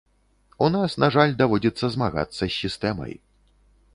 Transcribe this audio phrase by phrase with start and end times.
[0.67, 3.13] У нас, на жаль, даводзіцца змагацца з сістэмай.